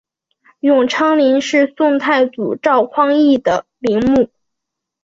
[0.61, 4.31] 永昌陵是宋太祖赵匡胤的陵墓。